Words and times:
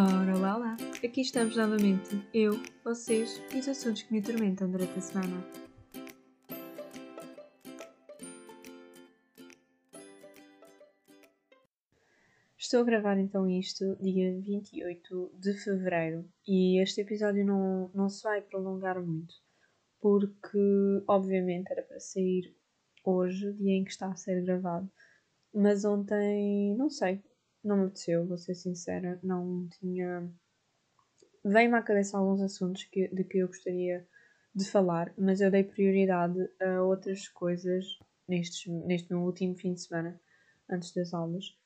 Ora 0.00 0.38
lá 0.38 0.56
lá, 0.56 0.76
aqui 1.04 1.22
estamos 1.22 1.56
novamente, 1.56 2.24
eu, 2.32 2.52
vocês 2.84 3.42
e 3.52 3.58
os 3.58 3.66
assuntos 3.66 4.02
que 4.02 4.12
me 4.12 4.20
atormentam 4.20 4.70
durante 4.70 4.96
a 4.96 5.00
semana. 5.00 5.44
Estou 12.56 12.82
a 12.82 12.84
gravar 12.84 13.18
então 13.18 13.50
isto 13.50 13.96
dia 14.00 14.40
28 14.40 15.32
de 15.34 15.54
fevereiro. 15.54 16.24
E 16.46 16.80
este 16.80 17.00
episódio 17.00 17.44
não, 17.44 17.90
não 17.92 18.08
se 18.08 18.22
vai 18.22 18.40
prolongar 18.40 19.02
muito 19.04 19.34
porque, 20.00 21.02
obviamente, 21.08 21.72
era 21.72 21.82
para 21.82 21.98
sair 21.98 22.54
hoje, 23.04 23.52
dia 23.54 23.72
em 23.72 23.82
que 23.82 23.90
está 23.90 24.06
a 24.06 24.14
ser 24.14 24.44
gravado, 24.44 24.88
mas 25.52 25.84
ontem, 25.84 26.76
não 26.76 26.88
sei, 26.88 27.20
não 27.62 27.76
me 27.76 27.84
apeteceu, 27.86 28.26
vou 28.26 28.38
ser 28.38 28.54
sincera, 28.54 29.18
não 29.22 29.68
tinha. 29.80 30.30
Veio-me 31.44 31.76
à 31.76 31.82
cabeça 31.82 32.18
alguns 32.18 32.40
assuntos 32.40 32.84
que, 32.84 33.08
de 33.08 33.24
que 33.24 33.38
eu 33.38 33.46
gostaria 33.46 34.06
de 34.54 34.64
falar, 34.70 35.12
mas 35.16 35.40
eu 35.40 35.50
dei 35.50 35.64
prioridade 35.64 36.38
a 36.60 36.82
outras 36.82 37.28
coisas 37.28 37.98
nestes, 38.26 38.66
neste 38.66 39.12
meu 39.12 39.22
último 39.22 39.54
fim 39.56 39.74
de 39.74 39.80
semana, 39.80 40.20
antes 40.68 40.92
das 40.92 41.14
aulas, 41.14 41.56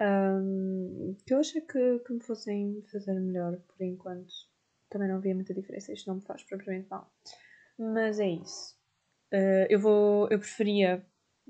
um, 0.00 1.16
que 1.26 1.34
eu 1.34 1.38
achei 1.38 1.60
que, 1.60 1.98
que 2.00 2.12
me 2.12 2.20
fossem 2.20 2.82
fazer 2.90 3.14
melhor 3.14 3.58
por 3.58 3.82
enquanto. 3.84 4.32
Também 4.88 5.08
não 5.08 5.16
havia 5.16 5.34
muita 5.34 5.54
diferença, 5.54 5.92
isto 5.92 6.08
não 6.08 6.16
me 6.16 6.22
faz 6.22 6.42
propriamente 6.42 6.88
mal. 6.88 7.12
Mas 7.78 8.18
é 8.18 8.28
isso. 8.28 8.76
Uh, 9.32 9.66
eu 9.68 9.78
vou. 9.78 10.28
Eu 10.30 10.38
preferia 10.38 11.04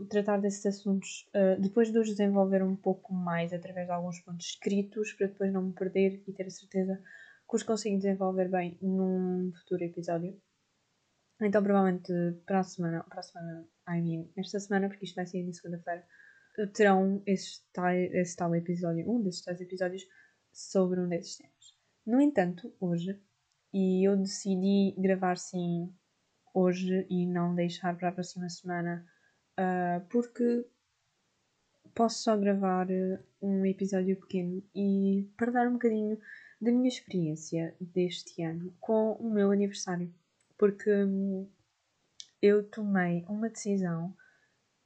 tratar 0.08 0.40
desses 0.40 0.64
assuntos 0.66 1.28
uh, 1.34 1.60
depois 1.60 1.92
de 1.92 1.98
os 1.98 2.08
desenvolver 2.08 2.62
um 2.62 2.76
pouco 2.76 3.12
mais 3.12 3.52
através 3.52 3.86
de 3.86 3.92
alguns 3.92 4.20
pontos 4.20 4.46
escritos 4.46 5.12
para 5.12 5.26
depois 5.26 5.52
não 5.52 5.62
me 5.62 5.72
perder 5.72 6.22
e 6.26 6.32
ter 6.32 6.46
a 6.46 6.50
certeza 6.50 7.02
que 7.48 7.56
os 7.56 7.62
consigo 7.62 7.96
desenvolver 7.96 8.48
bem 8.48 8.78
num 8.80 9.52
futuro 9.54 9.84
episódio. 9.84 10.40
Então, 11.42 11.62
provavelmente 11.62 12.12
para 12.46 12.60
a 12.60 12.62
semana, 12.62 13.02
para 13.04 13.20
a 13.20 13.22
semana, 13.22 13.66
I 13.88 14.00
mean, 14.00 14.28
esta 14.36 14.60
semana, 14.60 14.88
porque 14.88 15.04
isto 15.04 15.16
vai 15.16 15.26
sair 15.26 15.44
na 15.44 15.52
segunda-feira, 15.52 16.04
terão 16.74 17.22
esse 17.26 17.62
tal, 17.72 17.92
esse 17.92 18.36
tal 18.36 18.54
episódio, 18.54 19.10
um 19.10 19.22
desses 19.22 19.42
tais 19.42 19.60
episódios 19.60 20.06
sobre 20.52 21.00
um 21.00 21.08
desses 21.08 21.36
temas. 21.36 21.74
No 22.06 22.20
entanto, 22.20 22.72
hoje, 22.78 23.18
e 23.72 24.06
eu 24.06 24.16
decidi 24.16 24.94
gravar 24.98 25.36
sim 25.38 25.92
hoje 26.52 27.06
e 27.08 27.26
não 27.26 27.54
deixar 27.54 27.96
para 27.96 28.08
a 28.08 28.12
próxima 28.12 28.48
semana 28.48 29.06
uh, 29.60 30.06
porque 30.08 30.64
posso 31.94 32.22
só 32.22 32.36
gravar 32.36 32.86
ah, 32.90 33.20
um 33.42 33.64
episódio 33.66 34.16
pequeno 34.16 34.62
e 34.74 35.28
para 35.36 35.52
dar 35.52 35.68
um 35.68 35.74
bocadinho 35.74 36.18
da 36.60 36.70
minha 36.72 36.88
experiência 36.88 37.74
deste 37.80 38.42
ano 38.42 38.74
com 38.80 39.12
o 39.14 39.30
meu 39.30 39.50
aniversário. 39.50 40.12
Porque 40.56 40.90
hum, 40.92 41.48
eu 42.40 42.64
tomei 42.68 43.24
uma 43.28 43.48
decisão 43.48 44.16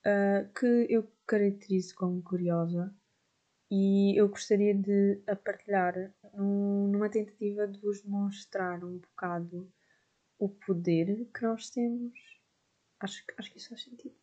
uh, 0.06 0.52
que 0.54 0.86
eu 0.88 1.08
caracterizo 1.26 1.94
como 1.94 2.22
curiosa 2.22 2.94
e 3.70 4.18
eu 4.18 4.28
gostaria 4.28 4.74
de 4.74 5.20
a 5.26 5.34
partilhar 5.34 6.12
num, 6.34 6.88
numa 6.88 7.08
tentativa 7.08 7.66
de 7.66 7.78
vos 7.80 8.02
demonstrar 8.02 8.84
um 8.84 8.98
bocado 8.98 9.72
o 10.38 10.48
poder 10.48 11.28
que 11.32 11.42
nós 11.42 11.70
temos. 11.70 12.12
Acho, 13.00 13.24
acho 13.38 13.50
que 13.50 13.58
isso 13.58 13.70
faz 13.70 13.82
sentido. 13.82 14.14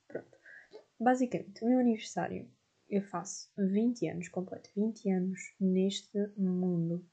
Basicamente, 1.02 1.66
o 1.66 1.68
meu 1.68 1.80
aniversário, 1.80 2.48
eu 2.88 3.02
faço 3.02 3.52
20 3.58 4.08
anos, 4.08 4.30
completo 4.30 4.70
20 4.76 5.10
anos 5.10 5.40
neste 5.60 6.16
mundo, 6.38 7.04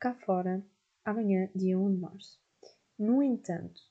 cá 0.00 0.14
fora, 0.14 0.64
amanhã, 1.04 1.50
dia 1.54 1.78
1 1.78 1.94
de 1.94 2.00
março. 2.00 2.40
No 2.98 3.22
entanto, 3.22 3.82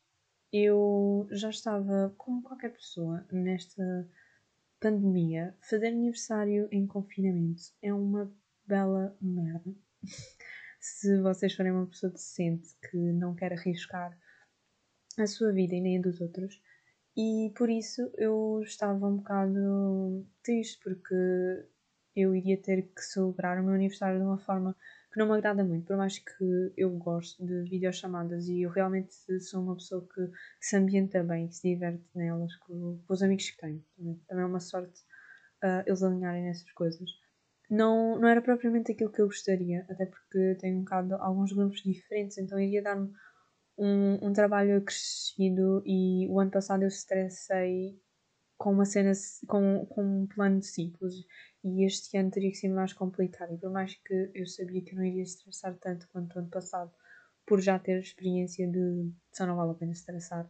eu 0.51 1.27
já 1.29 1.51
estava, 1.51 2.15
como 2.17 2.41
qualquer 2.41 2.73
pessoa, 2.73 3.27
nesta 3.31 4.09
pandemia. 4.79 5.55
Fazer 5.61 5.89
aniversário 5.89 6.67
em 6.71 6.87
confinamento 6.87 7.61
é 7.79 7.93
uma 7.93 8.35
bela 8.65 9.15
merda. 9.21 9.71
Se 10.81 11.21
vocês 11.21 11.53
forem 11.53 11.73
uma 11.73 11.85
pessoa 11.85 12.11
decente 12.11 12.69
que 12.89 12.97
não 12.97 13.35
quer 13.35 13.53
arriscar 13.53 14.17
a 15.15 15.27
sua 15.27 15.51
vida 15.51 15.75
e 15.75 15.81
nem 15.81 15.99
a 15.99 16.01
dos 16.01 16.19
outros, 16.21 16.59
e 17.17 17.51
por 17.57 17.67
isso 17.67 18.11
eu 18.15 18.61
estava 18.63 19.07
um 19.07 19.17
bocado 19.17 20.23
triste, 20.43 20.79
porque 20.83 21.15
eu 22.15 22.35
iria 22.35 22.61
ter 22.61 22.83
que 22.83 23.01
celebrar 23.01 23.59
o 23.59 23.63
meu 23.63 23.73
aniversário 23.73 24.19
de 24.19 24.25
uma 24.25 24.37
forma 24.37 24.75
que 25.11 25.17
não 25.17 25.25
me 25.25 25.33
agrada 25.33 25.63
muito, 25.63 25.87
por 25.87 25.97
mais 25.97 26.19
que 26.19 26.73
eu 26.77 26.91
gosto 26.91 27.43
de 27.43 27.63
videochamadas 27.63 28.47
e 28.47 28.61
eu 28.61 28.69
realmente 28.69 29.15
sou 29.41 29.63
uma 29.63 29.75
pessoa 29.75 30.07
que, 30.13 30.29
se 30.61 30.77
ambienta 30.77 31.23
bem, 31.23 31.47
que 31.47 31.55
se 31.55 31.73
diverte 31.73 32.05
nelas 32.13 32.55
com, 32.57 33.01
com 33.07 33.13
os 33.13 33.23
amigos 33.23 33.49
que 33.49 33.57
tenho. 33.57 33.83
Também 34.27 34.43
é 34.43 34.47
uma 34.47 34.59
sorte 34.59 35.01
uh, 35.63 35.81
eles 35.87 36.03
alinharem 36.03 36.43
nessas 36.43 36.71
coisas. 36.73 37.09
Não, 37.67 38.19
não 38.19 38.27
era 38.27 38.43
propriamente 38.43 38.91
aquilo 38.91 39.11
que 39.11 39.21
eu 39.21 39.25
gostaria, 39.25 39.85
até 39.89 40.05
porque 40.05 40.55
tenho 40.59 40.77
um 40.77 40.83
bocado 40.83 41.15
alguns 41.15 41.51
grupos 41.51 41.81
diferentes, 41.81 42.37
então 42.37 42.59
iria 42.59 42.83
dar-me 42.83 43.11
um, 43.77 44.27
um 44.27 44.33
trabalho 44.33 44.77
acrescido 44.77 45.83
e 45.85 46.27
o 46.29 46.39
ano 46.39 46.51
passado 46.51 46.83
eu 46.83 46.87
estressei 46.87 48.01
com 48.57 48.71
uma 48.73 48.85
cena, 48.85 49.11
com, 49.47 49.85
com 49.87 50.03
um 50.23 50.27
plano 50.27 50.61
simples 50.63 51.13
e 51.63 51.85
este 51.85 52.17
ano 52.17 52.31
teria 52.31 52.49
que 52.49 52.57
ser 52.57 52.69
mais 52.69 52.93
complicado. 52.93 53.53
E 53.53 53.57
por 53.57 53.71
mais 53.71 53.95
que 53.95 54.31
eu 54.33 54.47
sabia 54.47 54.81
que 54.81 54.95
não 54.95 55.03
iria 55.03 55.23
estressar 55.23 55.75
tanto 55.75 56.07
quanto 56.09 56.35
o 56.35 56.39
ano 56.39 56.49
passado 56.49 56.91
por 57.45 57.61
já 57.61 57.79
ter 57.79 57.99
experiência 57.99 58.67
de 58.67 59.11
só 59.31 59.45
não 59.45 59.55
vale 59.55 59.71
a 59.71 59.75
pena 59.75 59.91
estressar 59.91 60.49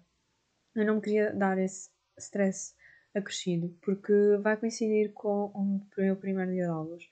eu 0.77 0.85
não 0.85 0.95
me 0.95 1.01
queria 1.01 1.33
dar 1.33 1.57
esse 1.57 1.89
stress 2.19 2.75
acrescido 3.15 3.75
porque 3.81 4.13
vai 4.41 4.55
coincidir 4.57 5.11
com 5.13 5.51
o 5.53 5.81
meu 5.97 6.15
primeiro 6.15 6.51
dia 6.51 6.65
de 6.65 6.69
aulas. 6.69 7.09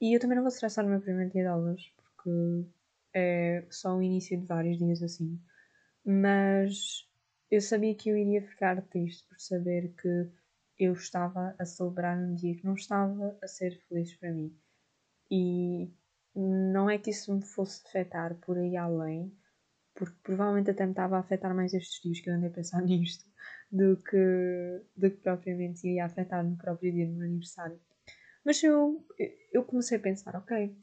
E 0.00 0.14
eu 0.14 0.20
também 0.20 0.36
não 0.36 0.44
vou 0.44 0.52
estressar 0.52 0.84
no 0.84 0.90
meu 0.90 1.00
primeiro 1.00 1.30
dia 1.30 1.42
de 1.42 1.48
aulas 1.48 1.92
porque 1.96 2.66
é 3.12 3.64
só 3.68 3.96
o 3.96 4.02
início 4.02 4.38
de 4.38 4.46
vários 4.46 4.78
dias 4.78 5.02
assim 5.02 5.40
mas 6.04 7.08
eu 7.50 7.60
sabia 7.60 7.94
que 7.94 8.08
eu 8.08 8.16
iria 8.16 8.42
ficar 8.42 8.80
triste 8.82 9.26
por 9.28 9.38
saber 9.40 9.94
que 10.00 10.30
eu 10.78 10.92
estava 10.94 11.54
a 11.58 11.64
celebrar 11.64 12.16
um 12.16 12.34
dia 12.34 12.56
que 12.56 12.64
não 12.64 12.74
estava 12.74 13.36
a 13.42 13.46
ser 13.46 13.78
feliz 13.88 14.14
para 14.16 14.32
mim. 14.32 14.56
E 15.30 15.92
não 16.34 16.88
é 16.88 16.98
que 16.98 17.10
isso 17.10 17.34
me 17.34 17.44
fosse 17.44 17.82
afetar 17.86 18.34
por 18.36 18.56
aí 18.56 18.76
além, 18.76 19.32
porque 19.94 20.16
provavelmente 20.22 20.70
até 20.70 20.84
me 20.86 20.92
estava 20.92 21.16
a 21.16 21.20
afetar 21.20 21.54
mais 21.54 21.74
estes 21.74 22.00
dias 22.02 22.20
que 22.20 22.30
eu 22.30 22.34
andei 22.34 22.48
a 22.48 22.52
pensar 22.52 22.82
nisto, 22.82 23.26
do 23.70 23.96
que, 23.96 24.82
do 24.96 25.10
que 25.10 25.16
propriamente 25.18 25.86
iria 25.86 26.06
afetar 26.06 26.44
no 26.44 26.56
próprio 26.56 26.92
dia 26.92 27.06
do 27.06 27.12
meu 27.12 27.26
aniversário. 27.26 27.80
Mas 28.44 28.62
eu, 28.62 29.06
eu 29.52 29.64
comecei 29.64 29.98
a 29.98 30.00
pensar, 30.00 30.34
ok, 30.36 30.74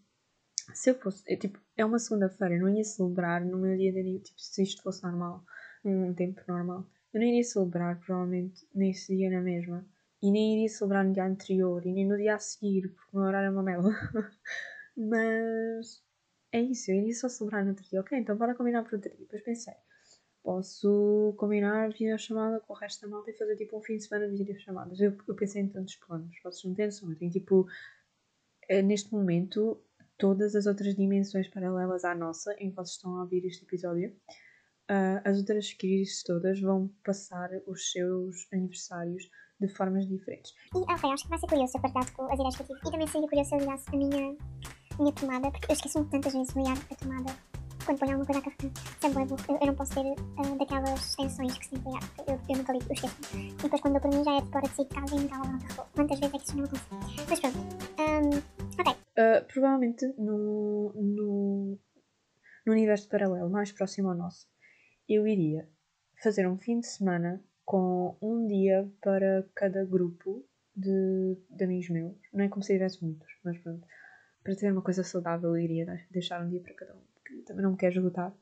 se 0.74 0.90
eu 0.90 0.96
fosse, 1.00 1.24
é, 1.32 1.36
tipo, 1.36 1.60
é 1.76 1.86
uma 1.86 2.00
segunda-feira, 2.00 2.58
não 2.58 2.70
ia 2.70 2.84
celebrar 2.84 3.44
no 3.44 3.58
meu 3.58 3.78
dia 3.78 3.92
de 3.92 4.00
aniversário, 4.00 4.24
tipo, 4.24 4.40
se 4.42 4.64
isto 4.64 4.84
fosse 4.84 5.04
normal, 5.04 5.44
num 5.84 6.14
tempo 6.14 6.42
normal. 6.48 6.86
Eu 7.14 7.22
não 7.22 7.28
iria 7.28 7.44
celebrar, 7.44 8.00
provavelmente, 8.00 8.68
nesse 8.74 9.16
dia 9.16 9.30
na 9.30 9.42
mesma. 9.42 9.86
E 10.22 10.32
nem 10.32 10.56
iria 10.56 10.70
celebrar 10.70 11.06
no 11.06 11.14
dia 11.14 11.26
anterior, 11.26 11.86
e 11.86 11.92
nem 11.92 12.06
no 12.06 12.18
dia 12.18 12.36
a 12.36 12.40
seguir, 12.40 12.90
porque 12.90 13.16
o 13.16 13.20
meu 13.20 13.28
horário 13.28 13.48
é 13.48 13.52
uma 13.52 13.64
mela. 13.64 13.90
Mas 14.96 16.04
é 16.52 16.62
isso, 16.62 16.92
eu 16.92 16.96
iria 16.98 17.14
só 17.14 17.30
celebrar 17.30 17.64
no 17.66 17.74
dia. 17.74 18.02
Ok, 18.02 18.18
então 18.18 18.36
bora 18.36 18.56
combinar 18.56 18.84
para 18.84 18.96
outro 18.96 19.10
dia. 19.10 19.20
Depois 19.20 19.44
pensei, 19.44 19.74
posso 20.44 21.34
combinar 21.38 21.92
videochamada 21.92 22.60
com 22.62 22.74
o 22.74 22.76
resto 22.76 23.02
da 23.02 23.08
malta 23.08 23.30
e 23.30 23.38
fazer 23.38 23.56
tipo 23.56 23.78
um 23.78 23.82
fim 23.82 23.98
de 23.98 24.04
semana 24.04 24.28
de 24.30 24.38
videochamadas. 24.38 25.00
Eu, 25.00 25.16
eu 25.28 25.36
pensei 25.36 25.62
em 25.62 25.68
tantos 25.68 25.96
planos, 25.98 26.36
vocês 26.44 26.64
não 26.64 26.74
têm 26.74 26.86
noção. 26.86 27.10
Eu 27.10 27.18
tenho 27.18 27.32
tipo, 27.32 27.68
eh, 28.70 28.82
neste 28.82 29.14
momento, 29.14 29.80
todas 30.18 30.56
as 30.56 30.66
outras 30.66 30.96
dimensões 30.96 31.48
paralelas 31.50 32.04
à 32.04 32.16
nossa, 32.16 32.54
em 32.60 32.69
que 32.69 32.75
vocês 32.75 32.96
estão 32.96 33.16
a 33.18 33.22
ouvir 33.22 33.46
este 33.46 33.64
episódio. 33.64 34.16
Uh, 34.90 35.19
as 35.25 35.38
outras 35.38 35.74
crises 35.74 36.24
todas 36.24 36.62
vão 36.62 36.90
passar 37.04 37.50
os 37.68 37.92
seus 37.92 38.48
aniversários 38.54 39.30
de 39.60 39.68
formas 39.68 40.08
diferentes. 40.08 40.54
E 40.74 40.78
ok, 40.78 41.12
acho 41.12 41.24
que 41.24 41.30
vai 41.30 41.40
ser 41.40 41.48
curioso 41.48 41.78
eu 41.78 41.81
partilhar 41.81 42.14
com 42.14 42.24
as 42.25 42.34
ideias 42.34 42.56
que 42.56 42.62
eu 42.62 42.68
tive. 42.68 42.80
E 42.80 42.92
também 42.92 43.08
seria 43.08 43.28
curioso 43.28 43.50
se 43.50 43.56
eu 43.56 43.60
ligasse 43.60 43.86
a 43.88 43.98
minha, 43.98 44.38
minha 45.00 45.14
tomada, 45.14 45.52
porque 45.52 45.72
eu 45.72 45.74
esqueço-me 45.74 46.10
tantas 46.10 46.34
vezes 46.34 46.54
de 46.54 46.60
ligar 46.60 46.78
a 46.78 46.96
tomada 46.96 47.36
quando 47.86 48.00
ponho 48.00 48.12
alguma 48.12 48.25
coisa 48.25 48.40
a 48.40 48.52
carregar. 48.52 48.81
Sempre. 49.00 49.24
Eu, 49.24 49.58
eu, 49.62 49.68
não 49.68 49.75
posso 49.75 49.94
ter 49.94 50.02
uh, 50.02 50.58
daquelas 50.58 51.00
extensões 51.00 51.58
que 51.58 51.66
se 51.66 51.72
tem 51.72 51.81
que 51.81 51.90
ligar, 51.90 52.04
eu, 52.28 52.40
eu 52.50 52.58
nunca 52.58 52.74
ligo, 52.74 52.86
eu 52.90 52.94
esqueço-me. 52.94 53.50
E 53.50 53.54
depois 53.56 53.81
quando 53.81 53.96
eu 53.96 54.02
por 54.02 54.13
mim 54.13 54.24
já 54.24 54.38
é 54.38 54.42
de 54.42 54.56
hora 54.56 54.68
de 54.68 54.75
sair 54.75 54.86
de 54.86 54.96
casa 54.96 55.16
e 55.16 55.20
ainda 55.20 55.36
ela 55.36 55.48
não 55.48 55.60
carregou. 55.60 55.86
Quantas 55.96 56.20
vezes 56.20 56.34
é 56.34 56.38
que 56.38 56.46
isso 56.46 56.58
não 56.58 56.63
acontece? 56.66 57.25
Mas 57.30 57.40
pronto. 57.40 57.58
Um. 58.00 58.67
Uh, 59.18 59.44
provavelmente 59.52 60.06
no, 60.18 60.94
no, 60.94 61.80
no 62.66 62.72
universo 62.72 63.10
paralelo 63.10 63.50
mais 63.50 63.72
próximo 63.72 64.10
ao 64.10 64.16
nosso 64.16 64.48
eu 65.10 65.28
iria 65.28 65.68
fazer 66.22 66.48
um 66.48 66.58
fim 66.58 66.80
de 66.80 66.88
semana 66.88 67.44
com 67.66 68.18
um 68.22 68.46
dia 68.46 68.90
para 69.02 69.48
cada 69.56 69.86
grupo 69.86 70.46
de, 70.75 71.38
de 71.50 71.64
amigos 71.64 71.90
meus. 71.90 72.18
Não 72.34 72.46
é 72.46 72.50
como 72.50 72.64
se 72.64 72.74
tivesse 72.74 73.04
muitos, 73.04 73.28
mas 73.44 73.58
pronto. 73.60 73.86
para 74.44 74.56
ter 74.56 74.72
uma 74.72 74.81
coisa 74.81 75.04
saudável, 75.04 75.50
eu 75.50 75.58
iria 75.58 75.86
deixar 76.12 76.44
um 76.44 76.50
dia 76.50 76.62
para 76.62 76.74
cada 76.74 76.96
um, 76.96 77.02
porque 77.16 77.42
também 77.44 77.63
não 77.63 77.72
me 77.72 77.78
quero 77.78 77.96
esgotar. 77.96 78.34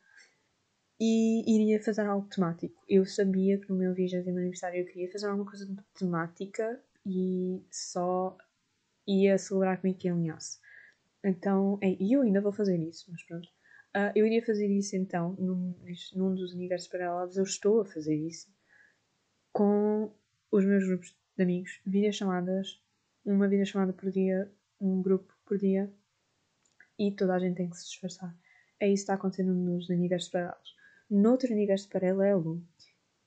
E 1.00 1.56
iria 1.56 1.84
fazer 1.84 2.06
algo 2.06 2.28
temático. 2.28 2.84
Eu 2.88 3.06
sabia 3.06 3.60
que 3.60 3.70
no 3.70 3.76
meu 3.76 3.94
20 3.94 4.16
aniversário 4.16 4.80
eu 4.80 4.86
queria 4.86 5.12
fazer 5.12 5.28
alguma 5.28 5.50
coisa 5.50 5.68
temática 5.94 6.82
e 7.06 7.62
só 7.70 8.38
ia 9.06 9.38
celebrar 9.38 9.82
comigo 9.82 10.00
quem 10.00 10.12
alinhasse. 10.12 10.60
Então, 11.26 11.80
é, 11.82 11.98
e 12.00 12.14
eu 12.14 12.22
ainda 12.22 12.40
vou 12.40 12.52
fazer 12.52 12.78
isso, 12.78 13.12
mas 13.12 13.24
pronto. 13.24 13.48
Uh, 13.96 14.12
eu 14.14 14.26
iria 14.26 14.46
fazer 14.46 14.68
isso 14.68 14.96
então, 14.96 15.36
num, 15.40 15.74
num 16.16 16.36
dos 16.36 16.54
universos 16.54 16.88
paralelos, 16.88 17.38
eu 17.38 17.44
estou 17.44 17.82
a 17.82 17.86
fazer 17.86 18.16
isso 18.16 18.54
com 19.52 20.14
os 20.52 20.66
meus 20.66 20.86
grupos 20.86 21.18
de 21.36 21.44
amigos, 21.44 21.82
videochamadas, 21.86 22.82
uma 23.26 23.48
videochamada 23.48 23.94
por 23.94 24.12
dia, 24.12 24.52
um 24.80 25.02
grupo 25.02 25.34
por 25.46 25.58
dia, 25.58 25.92
e 27.00 27.12
toda 27.12 27.36
a 27.36 27.40
gente 27.40 27.56
tem 27.56 27.70
que 27.70 27.78
se 27.78 27.86
disfarçar. 27.86 28.38
É 28.80 28.88
isso 28.88 29.02
que 29.02 29.04
está 29.04 29.14
acontecendo 29.16 29.54
nos 29.54 29.90
universos 29.90 30.30
paralelos. 30.30 30.76
Noutro 31.10 31.52
universo 31.52 31.90
paralelo, 31.90 32.62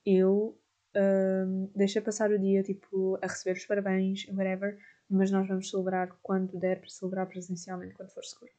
eu 0.05 0.57
um, 0.95 1.71
deixei 1.75 2.01
passar 2.01 2.31
o 2.31 2.39
dia 2.39 2.63
tipo 2.63 3.17
a 3.21 3.27
receber 3.27 3.57
os 3.57 3.65
parabéns, 3.65 4.27
whatever, 4.29 4.77
mas 5.09 5.31
nós 5.31 5.47
vamos 5.47 5.69
celebrar 5.69 6.09
quando 6.21 6.57
der 6.59 6.79
para 6.79 6.89
celebrar 6.89 7.27
presencialmente, 7.27 7.95
quando 7.95 8.11
for 8.11 8.23
seguro. 8.23 8.51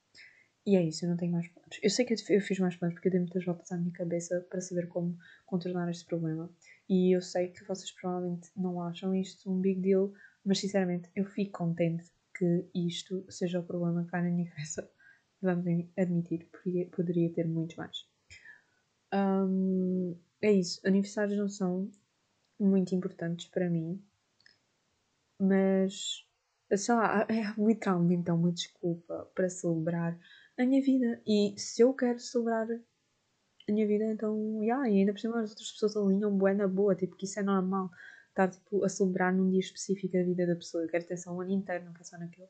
E 0.67 0.77
é 0.77 0.83
isso, 0.83 1.05
eu 1.05 1.11
não 1.11 1.17
tenho 1.17 1.33
mais 1.33 1.49
planos. 1.49 1.79
Eu 1.83 1.91
sei 1.91 2.05
que 2.05 2.15
eu 2.15 2.41
fiz 2.41 2.59
mais 2.59 2.77
planos 2.77 2.95
porque 2.95 3.09
eu 3.09 3.13
dei 3.13 3.21
muitas 3.21 3.45
voltas 3.45 3.73
à 3.73 3.77
minha 3.79 3.93
cabeça 3.93 4.47
para 4.51 4.61
saber 4.61 4.89
como 4.89 5.17
contornar 5.47 5.89
este 5.89 6.05
problema. 6.05 6.51
E 6.89 7.15
eu 7.15 7.23
sei 7.23 7.49
que 7.49 7.65
vocês 7.65 7.91
provavelmente 7.93 8.51
não 8.57 8.83
acham 8.83 9.15
isto 9.15 9.51
um 9.51 9.61
big 9.61 9.81
deal, 9.81 10.13
mas 10.45 10.61
sinceramente 10.61 11.11
eu 11.17 11.25
fico 11.25 11.59
contente 11.59 12.11
que 12.37 12.69
isto 12.75 13.25
seja 13.31 13.61
o 13.61 13.65
problema 13.65 14.05
que 14.05 14.15
há 14.15 14.23
na 14.23 14.31
minha 14.31 14.51
cabeça. 14.51 14.91
Vamos 15.41 15.65
admitir, 15.97 16.47
poderia, 16.53 16.87
poderia 16.91 17.33
ter 17.33 17.49
muitos 17.49 17.77
mais. 17.77 18.07
Um, 19.15 20.15
é 20.43 20.53
isso, 20.53 20.81
aniversários 20.87 21.39
não 21.39 21.49
são 21.49 21.91
muito 22.59 22.95
importantes 22.95 23.47
para 23.49 23.71
mim, 23.71 24.03
mas 25.39 26.27
sei 26.77 26.95
lá, 26.95 27.27
é 27.29 27.61
literalmente 27.61 28.31
é 28.31 28.33
uma 28.33 28.53
desculpa 28.53 29.31
para 29.35 29.49
celebrar 29.49 30.19
a 30.59 30.65
minha 30.65 30.83
vida. 30.83 31.21
E 31.27 31.55
se 31.59 31.83
eu 31.83 31.93
quero 31.95 32.19
celebrar 32.19 32.67
a 33.69 33.73
minha 33.73 33.87
vida, 33.87 34.05
então, 34.05 34.63
yeah, 34.63 34.89
e 34.89 34.99
ainda 34.99 35.13
por 35.13 35.21
cima 35.21 35.41
as 35.41 35.51
outras 35.51 35.73
pessoas 35.73 35.97
alinham 35.97 36.37
bué 36.37 36.55
na 36.55 36.69
boa, 36.69 36.95
tipo, 36.95 37.17
que 37.17 37.25
isso 37.25 37.41
é 37.41 37.43
normal. 37.43 37.91
Estar, 38.29 38.49
tipo, 38.49 38.85
a 38.85 38.89
celebrar 38.89 39.33
num 39.33 39.51
dia 39.51 39.61
específico 39.61 40.17
a 40.17 40.23
vida 40.23 40.47
da 40.47 40.55
pessoa. 40.55 40.85
Eu 40.85 40.89
quero 40.89 41.07
ter 41.07 41.17
só 41.17 41.35
um 41.35 41.41
ano 41.41 41.51
inteiro, 41.51 41.85
não 41.85 41.93
quero 41.93 42.05
só 42.07 42.19
naquele. 42.19 42.49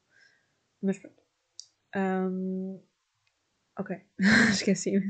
Mas 0.83 0.99
pronto. 0.99 1.23
Um, 1.97 2.81
ok, 3.79 4.01
esqueci-me. 4.53 5.07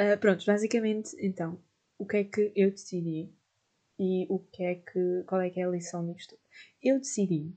Uh, 0.00 0.18
pronto, 0.18 0.44
basicamente, 0.44 1.16
então, 1.20 1.62
o 1.98 2.06
que 2.06 2.16
é 2.16 2.24
que 2.24 2.52
eu 2.56 2.70
decidi 2.70 3.32
e 3.98 4.26
o 4.28 4.38
que 4.38 4.62
é 4.62 4.74
que, 4.76 5.24
qual 5.26 5.40
é 5.40 5.50
que 5.50 5.60
é 5.60 5.64
a 5.64 5.70
lição 5.70 6.10
disto? 6.12 6.36
Eu 6.82 6.98
decidi 6.98 7.54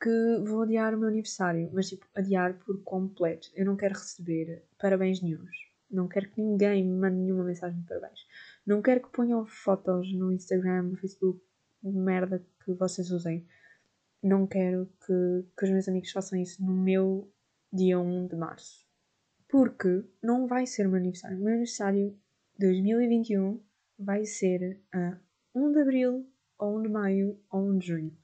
que 0.00 0.42
vou 0.44 0.62
adiar 0.62 0.94
o 0.94 0.98
meu 0.98 1.08
aniversário, 1.08 1.70
mas 1.72 1.88
tipo, 1.88 2.06
adiar 2.14 2.58
por 2.58 2.82
completo. 2.82 3.50
Eu 3.54 3.64
não 3.64 3.76
quero 3.76 3.94
receber 3.94 4.64
parabéns 4.78 5.22
nenhums. 5.22 5.56
Não 5.90 6.08
quero 6.08 6.28
que 6.30 6.40
ninguém 6.40 6.84
me 6.84 6.98
mande 6.98 7.16
nenhuma 7.16 7.44
mensagem 7.44 7.80
de 7.80 7.86
parabéns. 7.86 8.26
Não 8.66 8.82
quero 8.82 9.02
que 9.02 9.12
ponham 9.12 9.46
fotos 9.46 10.12
no 10.12 10.32
Instagram, 10.32 10.82
no 10.82 10.96
Facebook, 10.96 11.40
merda 11.82 12.44
que 12.64 12.72
vocês 12.74 13.10
usem. 13.10 13.46
Não 14.22 14.46
quero 14.46 14.86
que, 15.06 15.44
que 15.56 15.64
os 15.64 15.70
meus 15.70 15.88
amigos 15.88 16.10
façam 16.10 16.38
isso 16.38 16.62
no 16.64 16.72
meu 16.72 17.30
dia 17.72 17.98
1 17.98 18.26
de 18.26 18.36
março. 18.36 18.84
Porque 19.48 20.04
não 20.20 20.48
vai 20.48 20.66
ser 20.66 20.86
o 20.86 20.90
meu 20.90 20.98
aniversário. 20.98 21.38
O 21.38 21.40
meu 21.40 21.50
aniversário 21.50 22.18
2021 22.58 23.60
vai 23.98 24.24
ser 24.24 24.80
a 24.92 25.16
1 25.56 25.72
de 25.72 25.80
abril, 25.80 26.30
ou 26.58 26.78
1 26.78 26.82
de 26.82 26.88
maio, 26.88 27.40
ou 27.50 27.62
1 27.62 27.78
de 27.78 27.86
junho. 27.86 28.18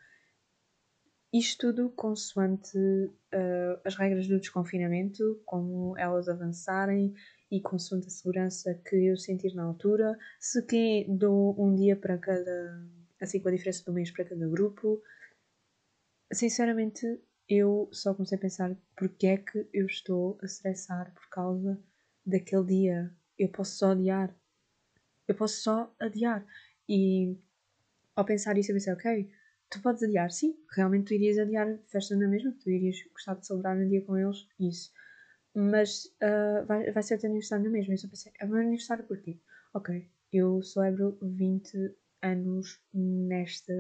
Isto 1.32 1.72
tudo 1.72 1.88
consoante 1.90 2.76
uh, 2.76 3.80
as 3.86 3.96
regras 3.96 4.28
do 4.28 4.38
desconfinamento, 4.38 5.40
como 5.46 5.96
elas 5.96 6.28
avançarem 6.28 7.14
e 7.50 7.58
consoante 7.58 8.08
a 8.08 8.10
segurança 8.10 8.74
que 8.84 9.06
eu 9.06 9.16
sentir 9.16 9.54
na 9.54 9.64
altura, 9.64 10.18
se 10.38 10.62
que 10.62 11.06
dou 11.08 11.58
um 11.58 11.74
dia 11.74 11.96
para 11.96 12.18
cada, 12.18 12.86
assim 13.18 13.40
com 13.40 13.48
a 13.48 13.52
diferença 13.52 13.82
do 13.84 13.94
mês 13.94 14.10
para 14.10 14.26
cada 14.26 14.46
grupo. 14.46 15.02
Sinceramente, 16.30 17.06
eu 17.48 17.88
só 17.92 18.12
comecei 18.12 18.36
a 18.36 18.40
pensar 18.40 18.76
porque 18.94 19.26
é 19.26 19.38
que 19.38 19.66
eu 19.72 19.86
estou 19.86 20.38
a 20.42 20.44
estressar 20.44 21.14
por 21.14 21.30
causa 21.30 21.82
daquele 22.26 22.64
dia. 22.64 23.14
Eu 23.38 23.48
posso 23.48 23.76
só 23.76 23.92
adiar. 23.92 24.34
Eu 25.26 25.34
posso 25.34 25.62
só 25.62 25.94
adiar. 25.98 26.46
E 26.88 27.36
ao 28.16 28.24
pensar 28.24 28.56
isso, 28.58 28.70
eu 28.70 28.76
pensei, 28.76 28.92
ok, 28.92 29.30
tu 29.70 29.80
podes 29.80 30.02
adiar, 30.02 30.30
sim, 30.30 30.56
realmente 30.74 31.06
tu 31.06 31.14
irias 31.14 31.38
adiar 31.38 31.68
a 31.68 31.78
festa 31.88 32.16
na 32.16 32.28
mesma, 32.28 32.52
tu 32.52 32.70
irias 32.70 32.96
gostar 33.12 33.34
de 33.34 33.46
celebrar 33.46 33.76
um 33.76 33.88
dia 33.88 34.02
com 34.02 34.16
eles, 34.16 34.46
isso 34.60 34.92
mas 35.54 36.06
uh, 36.22 36.64
vai, 36.66 36.90
vai 36.90 37.02
ser 37.02 37.16
o 37.16 37.18
teu 37.18 37.28
aniversário 37.28 37.64
na 37.64 37.70
mesma. 37.70 37.94
Eu 37.94 37.98
só 37.98 38.08
pensei, 38.08 38.32
é 38.40 38.44
o 38.44 38.48
meu 38.48 38.58
aniversário 38.58 39.04
porquê? 39.04 39.38
Ok, 39.74 40.08
eu 40.32 40.62
celebro 40.62 41.18
20 41.20 41.94
anos 42.22 42.80
nesta 42.92 43.72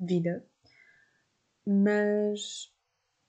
vida, 0.00 0.44
mas 1.66 2.72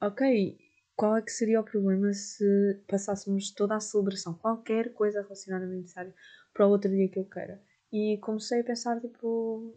ok, 0.02 0.58
qual 0.96 1.18
é 1.18 1.22
que 1.22 1.32
seria 1.32 1.62
o 1.62 1.64
problema 1.64 2.14
se 2.14 2.82
passássemos 2.88 3.52
toda 3.52 3.76
a 3.76 3.80
celebração, 3.80 4.34
qualquer 4.34 4.94
coisa 4.94 5.22
relacionada 5.22 5.66
ao 5.66 5.72
aniversário, 5.72 6.14
para 6.54 6.68
o 6.68 6.72
outro 6.72 6.90
dia 6.90 7.10
que 7.10 7.20
eu 7.20 7.26
queira? 7.26 7.62
E 7.92 8.18
comecei 8.20 8.62
a 8.62 8.64
pensar, 8.64 9.00
tipo, 9.00 9.74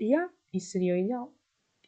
yeah, 0.00 0.32
isso 0.52 0.70
seria 0.70 0.94
o 0.94 0.96
ideal. 0.96 1.34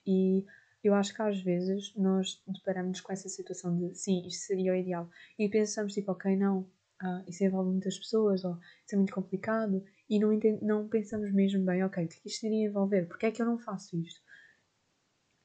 E 0.06 0.44
eu 0.82 0.94
acho 0.94 1.14
que 1.14 1.22
às 1.22 1.40
vezes 1.42 1.94
nós 1.96 2.42
deparamos 2.46 3.00
com 3.00 3.12
essa 3.12 3.28
situação 3.28 3.76
de 3.76 3.94
sim, 3.94 4.26
isto 4.26 4.46
seria 4.46 4.72
o 4.72 4.76
ideal. 4.76 5.08
E 5.38 5.48
pensamos 5.48 5.94
tipo, 5.94 6.12
ok, 6.12 6.36
não, 6.36 6.68
ah, 7.02 7.22
isso 7.28 7.44
envolve 7.44 7.70
muitas 7.70 7.98
pessoas, 7.98 8.44
ou 8.44 8.58
isso 8.84 8.94
é 8.94 8.96
muito 8.96 9.14
complicado, 9.14 9.84
e 10.08 10.18
não, 10.18 10.30
não 10.62 10.88
pensamos 10.88 11.32
mesmo 11.32 11.64
bem, 11.64 11.84
ok, 11.84 12.04
o 12.04 12.08
que 12.08 12.16
é 12.18 12.20
que 12.20 12.28
isto 12.28 12.46
iria 12.46 12.66
envolver? 12.66 13.06
Porque 13.06 13.26
é 13.26 13.30
que 13.30 13.42
eu 13.42 13.46
não 13.46 13.58
faço 13.58 13.96
isto? 13.96 14.20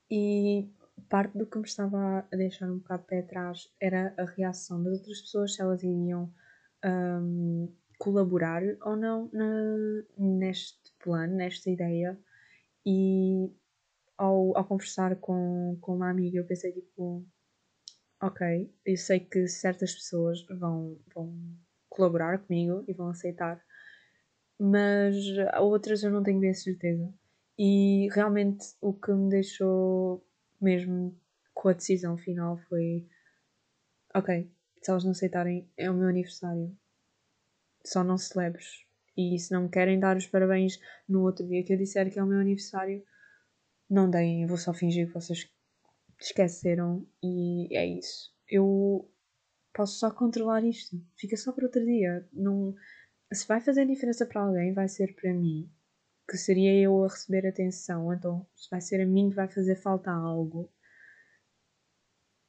E 0.10 0.69
parte 1.10 1.38
do 1.38 1.45
que 1.45 1.57
me 1.57 1.66
estava 1.66 2.27
a 2.31 2.36
deixar 2.36 2.69
um 2.72 2.77
bocado 2.80 3.04
de 3.04 3.07
pé 3.10 3.19
atrás 3.19 3.69
era 3.80 4.13
a 4.18 4.25
reação 4.25 4.81
das 4.83 5.00
outras 5.00 5.22
pessoas, 5.22 5.56
se 5.56 5.62
elas 5.62 5.83
iriam 5.83 6.33
um, 6.84 7.74
colaborar 7.97 8.61
ou 8.81 8.95
não 8.95 9.29
na, 9.31 10.03
neste 10.17 10.93
plano, 10.99 11.35
nesta 11.35 11.69
ideia. 11.69 12.17
E 12.85 13.51
ao, 14.17 14.55
ao 14.57 14.65
conversar 14.65 15.15
com, 15.17 15.77
com 15.81 15.95
uma 15.95 16.09
amiga, 16.09 16.37
eu 16.37 16.45
pensei 16.45 16.71
tipo, 16.71 17.25
ok, 18.21 18.71
eu 18.85 18.97
sei 18.97 19.19
que 19.19 19.47
certas 19.47 19.93
pessoas 19.93 20.45
vão, 20.47 20.97
vão 21.13 21.33
colaborar 21.89 22.39
comigo 22.39 22.83
e 22.87 22.93
vão 22.93 23.09
aceitar, 23.09 23.61
mas 24.59 25.15
outras 25.59 26.03
eu 26.03 26.11
não 26.11 26.23
tenho 26.23 26.39
bem 26.39 26.53
certeza. 26.53 27.13
E 27.57 28.09
realmente 28.11 28.75
o 28.81 28.93
que 28.93 29.11
me 29.11 29.29
deixou 29.29 30.25
mesmo 30.59 31.17
com 31.53 31.69
a 31.69 31.73
decisão 31.73 32.17
final 32.17 32.57
foi: 32.69 33.07
ok, 34.13 34.49
se 34.81 34.91
elas 34.91 35.03
não 35.03 35.11
aceitarem, 35.11 35.69
é 35.77 35.89
o 35.89 35.93
meu 35.93 36.09
aniversário, 36.09 36.75
só 37.89 38.04
não 38.04 38.18
celebres. 38.18 38.86
E 39.18 39.39
se 39.39 39.51
não 39.51 39.63
me 39.63 39.70
querem 39.70 40.00
dar 40.00 40.18
os 40.18 40.27
parabéns 40.27 40.80
no 41.08 41.24
outro 41.24 41.48
dia 41.48 41.63
que 41.63 41.74
eu 41.74 41.77
disser 41.77 42.12
que 42.12 42.20
é 42.20 42.24
o 42.24 42.27
meu 42.27 42.39
aniversário, 42.39 43.04
não 43.89 44.10
deem, 44.10 44.46
vou 44.46 44.58
só 44.58 44.74
fingir 44.74 45.08
que 45.08 45.13
vocês 45.13 45.50
esqueceram 46.20 47.08
e 47.24 47.75
é 47.75 47.86
isso. 47.86 48.34
Eu 48.48 49.10
posso 49.74 50.00
só 50.00 50.12
controlar 50.12 50.63
isto. 50.63 50.98
Fica 51.18 51.38
só 51.38 51.51
para 51.51 51.65
outro 51.65 51.84
dia. 51.84 52.27
Não, 52.34 52.74
se 53.32 53.48
vai 53.48 53.62
fazer 53.62 53.86
diferença 53.86 54.25
para 54.25 54.42
alguém, 54.42 54.74
vai 54.74 54.88
ser 54.88 55.13
para 55.15 55.34
mim, 55.34 55.70
que 56.30 56.38
seria 56.38 56.74
eu 56.74 57.04
a 57.04 57.08
receber 57.08 57.48
atenção. 57.48 58.13
Então, 58.13 58.48
se 58.56 58.70
vai 58.70 58.82
ser 58.82 59.01
a 59.01 59.06
mim 59.06 59.30
que 59.30 59.36
vai 59.36 59.48
fazer 59.48 59.75
falta 59.75 60.12
algo. 60.12 60.72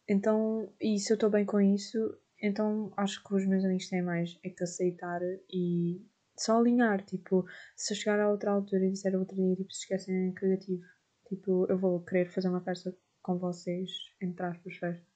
Então, 0.09 0.73
e 0.81 0.99
se 0.99 1.13
eu 1.13 1.15
estou 1.15 1.29
bem 1.29 1.45
com 1.45 1.61
isso, 1.61 1.99
então 2.41 2.93
acho 2.97 3.23
que 3.25 3.35
os 3.35 3.47
meus 3.47 3.65
amigos 3.65 3.89
têm 3.89 4.03
mais 4.03 4.39
é 4.45 4.51
que 4.51 4.65
aceitar 4.65 5.21
e 5.51 6.05
só 6.39 6.59
alinhar. 6.59 7.05
Tipo, 7.05 7.47
se 7.77 7.95
chegar 7.95 8.21
a 8.21 8.31
outra 8.31 8.51
altura 8.51 8.85
e 8.87 8.91
disser 8.91 9.15
outro 9.17 9.37
dia, 9.37 9.57
tipo, 9.57 9.73
se 9.73 9.81
esquecem, 9.81 10.15
é 10.15 10.41
negativo 10.41 10.83
Tipo, 11.29 11.67
eu 11.69 11.77
vou 11.77 12.05
querer 12.05 12.31
fazer 12.31 12.49
uma 12.49 12.61
festa 12.61 12.97
com 13.23 13.37
vocês, 13.39 13.91
entre 14.21 14.47
aspas, 14.47 14.77
festa. 14.77 15.07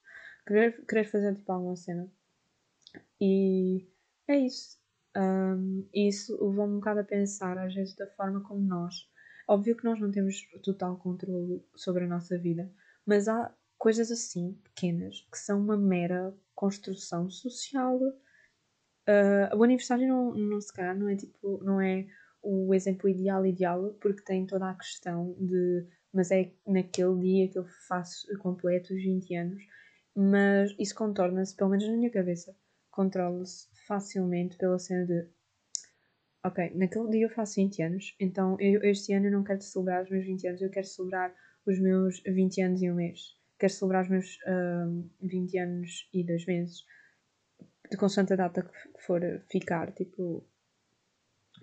Querer, 0.47 0.85
querer 0.87 1.05
fazer 1.05 1.37
tipo 1.37 1.53
alguma 1.53 1.77
cena. 1.77 2.11
E 3.21 3.89
é 4.27 4.37
isso. 4.39 4.79
Um, 5.17 5.89
isso 5.95 6.33
levou-me 6.33 6.75
um 6.75 6.79
bocado 6.79 7.00
a 7.00 7.05
pensar, 7.05 7.59
às 7.59 7.75
vezes, 7.75 7.95
da 7.95 8.09
forma 8.09 8.43
como 8.43 8.61
nós. 8.61 9.09
Óbvio 9.47 9.77
que 9.77 9.85
nós 9.85 10.00
não 10.00 10.11
temos 10.11 10.37
total 10.65 10.97
controle 10.99 11.65
sobre 11.77 12.05
a 12.05 12.09
nossa 12.09 12.39
vida, 12.39 12.73
mas 13.07 13.29
há 13.29 13.55
coisas 13.80 14.10
assim, 14.10 14.52
pequenas, 14.62 15.26
que 15.32 15.38
são 15.38 15.58
uma 15.58 15.76
mera 15.76 16.34
construção 16.54 17.30
social. 17.30 17.96
Uh, 17.96 19.56
o 19.56 19.64
aniversário 19.64 20.06
não, 20.06 20.34
não 20.34 20.60
se 20.60 20.70
calhar 20.70 20.96
não 20.96 21.08
é 21.08 21.16
tipo, 21.16 21.64
não 21.64 21.80
é 21.80 22.06
o 22.42 22.75
exemplo 22.75 23.08
ideal 23.08 23.44
ideal, 23.46 23.96
porque 23.99 24.22
tem 24.22 24.46
toda 24.46 24.68
a 24.68 24.75
questão 24.75 25.34
de 25.40 25.87
mas 26.12 26.30
é 26.30 26.52
naquele 26.66 27.18
dia 27.20 27.49
que 27.49 27.58
eu 27.58 27.64
faço 27.88 28.26
completo 28.38 28.92
os 28.92 29.02
20 29.02 29.34
anos, 29.37 29.62
mas 30.14 30.75
isso 30.78 30.94
contorna-se, 30.94 31.56
pelo 31.56 31.70
menos 31.70 31.87
na 31.87 31.96
minha 31.96 32.10
cabeça, 32.10 32.54
controla-se 32.90 33.68
facilmente 33.87 34.58
pela 34.58 34.78
cena 34.78 35.06
de 35.06 35.26
ok, 36.44 36.72
naquele 36.75 37.08
dia 37.10 37.26
eu 37.26 37.30
faço 37.30 37.54
20 37.56 37.82
anos, 37.82 38.16
então 38.20 38.56
eu, 38.60 38.82
este 38.82 39.14
ano 39.14 39.26
eu 39.26 39.32
não 39.32 39.44
quero 39.44 39.62
celebrar 39.62 40.02
os 40.02 40.10
meus 40.10 40.26
20 40.26 40.49
anos, 40.49 40.60
eu 40.60 40.70
quero 40.70 40.87
celebrar 40.87 41.34
os 41.64 41.78
meus 41.80 42.20
20 42.26 42.60
anos 42.60 42.82
e 42.82 42.90
um 42.90 42.94
mês. 42.94 43.39
Quero 43.61 43.75
celebrar 43.75 44.05
os 44.05 44.09
meus 44.09 44.38
uh, 44.38 45.11
20 45.21 45.59
anos 45.59 46.09
e 46.14 46.25
dois 46.25 46.47
meses. 46.47 46.87
De 47.90 47.97
constante 47.99 48.33
a 48.33 48.37
data 48.37 48.62
que 48.62 49.02
for 49.02 49.21
ficar, 49.50 49.93
tipo. 49.93 50.43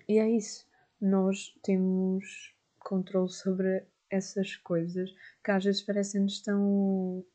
E 0.08 0.18
é 0.18 0.30
isso. 0.30 0.64
Nós 1.00 1.52
temos 1.64 2.54
controle 2.78 3.30
sobre 3.30 3.84
essas 4.08 4.54
coisas 4.58 5.12
que 5.42 5.50
às 5.50 5.64
vezes 5.64 5.82
parecem-nos 5.82 6.40
tão, 6.40 7.26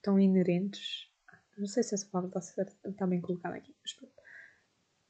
tão 0.00 0.18
inerentes. 0.18 1.12
Não 1.58 1.66
sei 1.66 1.82
se 1.82 1.94
essa 1.94 2.08
palavra 2.10 2.38
está, 2.38 2.62
está 2.62 3.06
bem 3.06 3.20
colocada 3.20 3.56
aqui, 3.56 3.76
mas 3.82 3.92
pronto. 3.92 4.14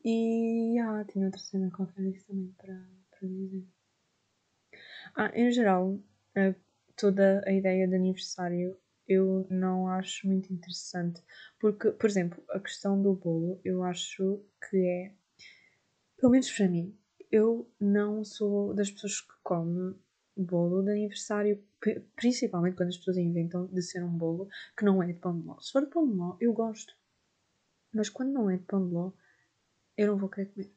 E 0.05 0.77
ah, 0.81 1.05
tinha 1.05 1.27
outra 1.27 1.41
cena 1.41 1.71
qualquer 1.71 2.03
disso 2.03 2.27
também 2.27 2.53
para, 2.59 2.75
para 3.11 3.29
dizer. 3.29 3.65
Ah, 5.15 5.31
em 5.35 5.53
geral, 5.53 6.01
toda 6.97 7.45
a 7.47 7.53
ideia 7.53 7.87
de 7.87 7.95
aniversário 7.95 8.77
eu 9.09 9.47
não 9.51 9.89
acho 9.89 10.27
muito 10.27 10.53
interessante. 10.53 11.23
Porque, 11.59 11.91
por 11.93 12.09
exemplo, 12.09 12.45
a 12.51 12.61
questão 12.61 13.01
do 13.01 13.15
bolo, 13.15 13.61
eu 13.65 13.83
acho 13.83 14.45
que 14.69 14.77
é, 14.77 15.15
pelo 16.17 16.33
menos 16.33 16.51
para 16.53 16.69
mim, 16.69 16.97
eu 17.31 17.71
não 17.81 18.23
sou 18.25 18.75
das 18.75 18.91
pessoas 18.91 19.21
que 19.21 19.35
come 19.43 19.97
bolo 20.37 20.83
de 20.83 20.91
aniversário, 20.91 21.63
principalmente 22.15 22.77
quando 22.77 22.91
as 22.91 22.97
pessoas 22.97 23.17
inventam 23.17 23.67
de 23.67 23.83
ser 23.83 24.05
um 24.05 24.17
bolo 24.17 24.49
que 24.77 24.85
não 24.85 25.03
é 25.03 25.07
de 25.07 25.15
pão 25.15 25.39
de 25.39 25.47
ló. 25.47 25.59
Se 25.59 25.73
for 25.73 25.85
de 25.85 25.91
pão 25.91 26.07
de 26.07 26.15
ló, 26.15 26.37
eu 26.41 26.53
gosto. 26.53 26.95
Mas 27.93 28.09
quando 28.09 28.33
não 28.33 28.51
é 28.51 28.57
de 28.57 28.65
pão 28.65 28.87
de 28.87 28.93
ló, 28.93 29.13
eu 29.97 30.09
não 30.09 30.19
vou 30.19 30.29
querer 30.29 30.53
comer. 30.53 30.73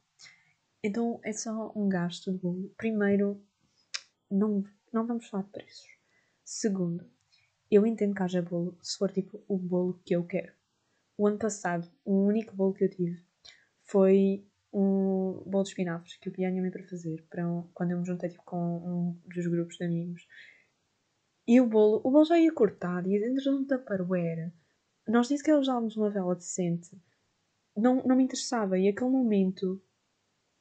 Então 0.84 1.20
é 1.24 1.32
só 1.32 1.72
um 1.76 1.88
gasto 1.88 2.32
de 2.32 2.40
bolo. 2.40 2.74
Primeiro, 2.78 3.44
não, 4.30 4.64
não 4.92 5.06
vamos 5.06 5.28
falar 5.28 5.44
de 5.44 5.52
preços. 5.52 5.88
Segundo, 6.44 7.06
eu 7.72 7.86
entendo 7.88 8.13
que 8.13 8.22
haja 8.22 8.42
bolo 8.42 8.78
se 8.82 8.98
for 8.98 9.12
tipo 9.12 9.42
o 9.48 9.58
bolo 9.58 10.00
que 10.06 10.16
eu 10.16 10.25
quero. 10.25 10.54
O 11.18 11.25
ano 11.25 11.38
passado, 11.38 11.90
o 12.04 12.25
único 12.25 12.56
bolo 12.56 12.74
que 12.74 12.84
eu 12.84 12.90
tive 12.90 13.24
foi 13.84 14.46
um 14.74 15.44
bolo 15.46 15.63
de 15.63 15.70
espinafres 15.70 16.18
que 16.18 16.30
eu 16.30 16.34
pedi 16.34 16.46
à 16.46 16.50
minha 16.50 16.62
mãe 16.62 16.72
para 16.72 16.84
fazer 16.88 17.25
para 17.30 17.48
um, 17.48 17.68
quando 17.74 17.92
eu 17.92 18.00
me 18.00 18.06
juntei 18.06 18.30
tipo, 18.30 18.44
com 18.44 18.58
um 18.58 19.20
dos 19.30 19.48
grupos 19.48 19.78
de 19.78 19.86
amigos. 19.86 20.28
E 21.48 21.60
o 21.60 21.68
bolo, 21.68 22.01
o 22.04 22.12
bolo 22.12 22.25
já 22.25 22.40
ia 22.40 22.54
cortado, 22.54 23.10
ia 23.10 23.20
dentro 23.20 23.44
de 23.44 23.50
um 23.50 23.66
tupperware. 23.66 24.54
Nós 25.08 25.30
nem 25.30 25.38
sequer 25.38 25.58
usávamos 25.58 25.98
uma 25.98 26.10
vela 26.10 26.36
decente. 26.36 26.90
Não, 27.75 28.04
não 28.04 28.16
me 28.16 28.24
interessava. 28.24 28.78
E 28.78 28.88
aquele 28.88 29.10
momento 29.10 29.82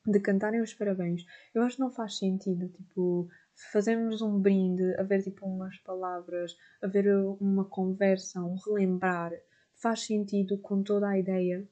de 0.06 0.18
cantarem 0.20 0.60
os 0.60 0.74
parabéns, 0.74 1.24
eu 1.54 1.62
acho 1.62 1.76
que 1.76 1.82
não 1.82 1.90
faz 1.90 2.16
sentido, 2.16 2.68
tipo, 2.68 3.28
fazermos 3.72 4.22
um 4.22 4.40
brinde, 4.40 4.94
haver 4.98 5.22
tipo 5.22 5.46
umas 5.46 5.78
palavras, 5.78 6.56
haver 6.82 7.06
uma 7.40 7.64
conversa, 7.64 8.40
um 8.40 8.56
relembrar, 8.56 9.32
faz 9.74 10.06
sentido 10.06 10.58
com 10.58 10.82
toda 10.82 11.08
a 11.08 11.18
ideia 11.18 11.66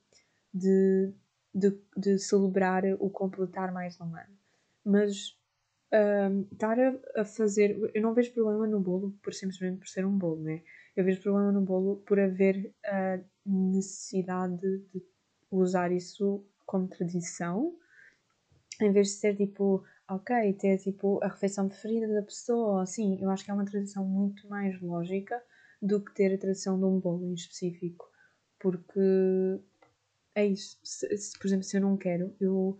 de 0.53 1.13
de, 1.55 1.77
de 1.97 2.19
celebrar 2.19 2.85
o 2.99 3.11
completar 3.11 3.73
mais 3.73 4.01
um 4.01 4.15
ano. 4.15 4.39
Mas 4.85 5.37
um, 5.93 6.47
estar 6.53 6.79
a, 6.79 7.21
a, 7.21 7.25
fazer. 7.25 7.79
Eu 7.95 8.03
não 8.03 8.15
vejo 8.15 8.33
problema 8.33 8.67
no 8.67 8.81
bolo 8.81 9.17
por 9.23 9.35
simplesmente 9.35 9.79
por 9.79 9.89
ser 9.89 10.07
um 10.07 10.17
bolo, 10.17 10.43
né? 10.43 10.63
Eu 10.97 11.05
vejo 11.05 11.23
problema 11.23 11.53
no 11.53 11.61
bolo 11.61 11.97
por 12.07 12.19
haver 12.19 12.73
a 12.85 13.21
necessidade 13.45 14.79
de 14.93 15.03
usar 15.51 15.93
isso 15.93 16.45
como 16.67 16.89
tradição, 16.89 17.75
em 18.81 18.93
vez 18.93 19.09
de 19.09 19.15
ser 19.15 19.37
tipo, 19.37 19.83
ok, 20.09 20.53
ter 20.55 20.79
tipo 20.79 21.23
a 21.23 21.29
refeição 21.29 21.69
preferida 21.69 22.09
da 22.13 22.23
pessoa, 22.23 22.83
assim, 22.83 23.21
eu 23.21 23.31
acho 23.31 23.45
que 23.45 23.51
é 23.51 23.55
uma 23.55 23.65
tradição 23.65 24.05
muito 24.07 24.49
mais 24.49 24.81
lógica 24.81 25.43
do 25.81 26.03
que 26.05 26.15
ter 26.15 26.35
a 26.35 26.39
tradição 26.39 26.79
de 26.79 26.85
um 26.85 26.99
bolo 26.99 27.27
em 27.27 27.35
específico, 27.35 28.11
porque 28.59 29.01
é 30.35 30.47
isso. 30.47 30.79
Se, 30.83 31.17
se, 31.17 31.39
por 31.39 31.47
exemplo, 31.47 31.65
se 31.65 31.77
eu 31.77 31.81
não 31.81 31.97
quero, 31.97 32.35
eu 32.41 32.79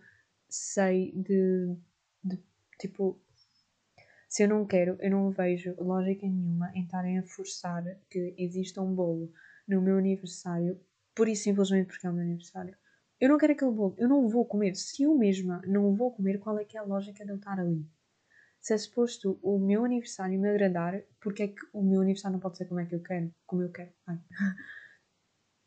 sei 0.49 1.11
de, 1.13 1.75
de, 2.23 2.39
Tipo, 2.79 3.19
se 4.27 4.43
eu 4.43 4.47
não 4.47 4.65
quero, 4.65 4.97
eu 5.01 5.11
não 5.11 5.31
vejo 5.31 5.75
lógica 5.79 6.25
nenhuma 6.25 6.71
em 6.73 6.83
estarem 6.83 7.19
a 7.19 7.23
forçar 7.23 7.83
que 8.09 8.33
exista 8.37 8.81
um 8.81 8.93
bolo 8.95 9.31
no 9.67 9.81
meu 9.81 9.97
aniversário, 9.97 10.79
por 11.15 11.27
isso 11.27 11.43
simplesmente 11.43 11.87
porque 11.87 12.07
é 12.07 12.09
o 12.09 12.13
meu 12.13 12.23
aniversário. 12.23 12.75
Eu 13.19 13.29
não 13.29 13.37
quero 13.37 13.53
aquele 13.53 13.71
bolo, 13.71 13.95
eu 13.97 14.07
não 14.07 14.27
vou 14.27 14.45
comer. 14.45 14.75
Se 14.75 15.03
eu 15.03 15.15
mesma 15.17 15.61
não 15.67 15.93
vou 15.95 16.11
comer, 16.11 16.39
qual 16.39 16.57
é 16.57 16.65
que 16.65 16.77
é 16.77 16.79
a 16.79 16.83
lógica 16.83 17.25
de 17.25 17.31
eu 17.31 17.35
estar 17.35 17.59
ali? 17.59 17.85
Se 18.61 18.73
é 18.73 18.77
suposto 18.77 19.39
o 19.41 19.57
meu 19.59 19.85
aniversário 19.85 20.39
me 20.39 20.49
agradar, 20.49 21.01
porque 21.21 21.43
é 21.43 21.47
que 21.47 21.61
o 21.73 21.81
meu 21.81 22.01
aniversário 22.01 22.33
não 22.33 22.41
pode 22.41 22.57
ser 22.57 22.65
como 22.65 22.79
é 22.79 22.85
que 22.85 22.95
eu 22.95 23.01
quero? 23.01 23.33
Como 23.45 23.61
eu 23.63 23.71
quero. 23.71 23.91
Ai. 24.07 24.19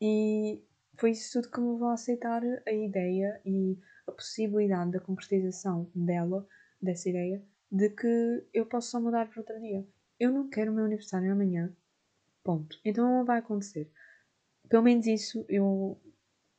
E 0.05 0.61
foi 0.99 1.13
isso 1.13 1.41
tudo 1.41 1.53
que 1.53 1.61
me 1.61 1.73
levou 1.75 1.87
a 1.87 1.93
aceitar 1.93 2.43
a 2.67 2.73
ideia 2.73 3.41
e 3.47 3.79
a 4.05 4.11
possibilidade 4.11 4.91
da 4.91 4.99
concretização 4.99 5.89
dela, 5.95 6.45
dessa 6.81 7.09
ideia, 7.09 7.41
de 7.71 7.89
que 7.91 8.45
eu 8.53 8.67
posso 8.67 8.91
só 8.91 9.01
mudar 9.01 9.29
para 9.29 9.41
outro 9.41 9.61
dia. 9.61 9.87
Eu 10.19 10.33
não 10.33 10.49
quero 10.49 10.73
o 10.73 10.75
meu 10.75 10.87
aniversário 10.87 11.31
amanhã. 11.31 11.73
Ponto. 12.43 12.81
Então 12.85 13.05
não 13.05 13.25
vai 13.25 13.39
acontecer. 13.39 13.93
Pelo 14.69 14.83
menos 14.83 15.07
isso 15.07 15.45
eu, 15.49 16.01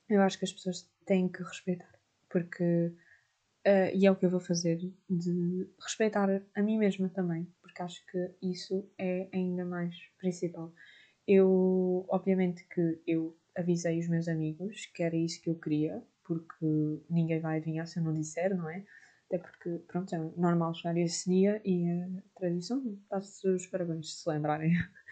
eu 0.09 0.21
acho 0.21 0.37
que 0.37 0.45
as 0.45 0.53
pessoas 0.53 0.89
têm 1.05 1.27
que 1.29 1.43
respeitar. 1.43 1.91
Porque. 2.29 2.93
Uh, 3.65 3.95
e 3.95 4.05
é 4.05 4.11
o 4.11 4.15
que 4.15 4.25
eu 4.25 4.29
vou 4.29 4.41
fazer, 4.41 4.77
de 5.09 5.69
respeitar 5.81 6.29
a 6.53 6.61
mim 6.61 6.77
mesma 6.77 7.07
também, 7.07 7.47
porque 7.61 7.81
acho 7.81 8.05
que 8.07 8.31
isso 8.41 8.91
é 8.97 9.29
ainda 9.33 9.63
mais 9.63 9.95
principal. 10.17 10.73
Eu, 11.25 12.05
obviamente 12.09 12.67
que 12.67 13.01
eu 13.07 13.37
avisei 13.55 13.99
os 13.99 14.09
meus 14.09 14.27
amigos 14.27 14.87
que 14.87 15.01
era 15.01 15.15
isso 15.15 15.41
que 15.41 15.49
eu 15.49 15.55
queria, 15.55 16.03
porque 16.25 16.65
ninguém 17.09 17.39
vai 17.39 17.57
adivinhar 17.57 17.87
se 17.87 17.99
eu 17.99 18.03
não 18.03 18.13
disser, 18.13 18.53
não 18.55 18.69
é? 18.69 18.85
Até 19.27 19.37
porque, 19.37 19.79
pronto, 19.87 20.13
é 20.13 20.17
normal 20.37 20.73
chegar 20.73 20.97
esse 20.97 21.29
dia 21.29 21.61
e 21.65 21.89
a 21.89 22.39
tradição 22.39 22.99
dá-se 23.09 23.47
os 23.47 23.65
parabéns, 23.67 24.21
se 24.21 24.29
lembrarem. 24.29 24.73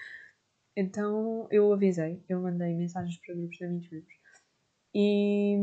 Então 0.73 1.49
eu 1.51 1.73
avisei, 1.73 2.23
eu 2.29 2.41
mandei 2.41 2.73
mensagens 2.73 3.17
para 3.17 3.35
grupos 3.35 3.57
de 3.57 3.65
amigos 3.65 3.89
meus 3.89 4.05
e 4.93 5.57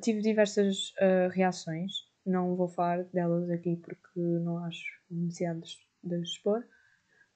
tive 0.00 0.20
diversas 0.20 0.90
uh, 1.00 1.28
reações. 1.30 1.92
Não 2.24 2.54
vou 2.54 2.68
falar 2.68 3.04
delas 3.04 3.50
aqui 3.50 3.76
porque 3.76 4.20
não 4.20 4.58
acho 4.64 4.84
necessidade 5.10 5.60
de, 6.02 6.08
de 6.08 6.22
expor, 6.22 6.64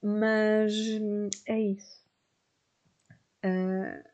mas 0.03 0.75
hum, 1.01 1.29
é 1.47 1.61
isso. 1.61 2.05
Uh, 3.45 4.09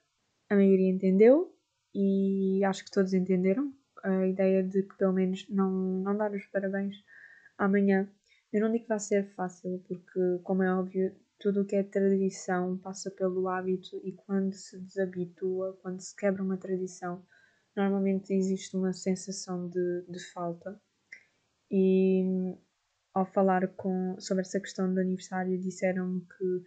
a 0.49 0.55
maioria 0.57 0.91
entendeu 0.91 1.55
e 1.95 2.65
acho 2.65 2.85
que 2.85 2.91
todos 2.91 3.13
entenderam 3.13 3.73
a 4.03 4.27
ideia 4.27 4.63
de 4.63 4.83
que 4.83 4.97
pelo 4.97 5.13
menos 5.13 5.47
não, 5.49 5.71
não 5.71 6.17
dar 6.17 6.33
os 6.33 6.47
parabéns 6.47 6.97
amanhã. 7.59 8.09
Eu 8.53 8.61
não 8.63 8.73
digo 8.73 8.85
que 8.85 8.89
vai 8.89 8.99
ser 8.99 9.33
fácil, 9.35 9.83
porque, 9.87 10.41
como 10.43 10.63
é 10.63 10.75
óbvio, 10.75 11.15
tudo 11.41 11.63
o 11.63 11.65
que 11.65 11.75
é 11.75 11.83
tradição 11.83 12.77
passa 12.79 13.11
pelo 13.11 13.49
hábito 13.49 13.99
e 14.05 14.13
quando 14.13 14.53
se 14.53 14.79
desabitua, 14.79 15.77
quando 15.83 15.99
se 16.01 16.15
quebra 16.15 16.43
uma 16.43 16.59
tradição, 16.59 17.27
normalmente 17.75 18.35
existe 18.35 18.77
uma 18.77 18.93
sensação 18.93 19.69
de, 19.69 20.05
de 20.07 20.21
falta. 20.33 20.79
E 21.71 22.23
ao 23.15 23.25
falar 23.25 23.69
com, 23.69 24.17
sobre 24.21 24.43
essa 24.43 24.61
questão 24.61 24.93
do 24.93 25.01
aniversário, 25.01 25.59
disseram-me 25.59 26.21
que 26.21 26.65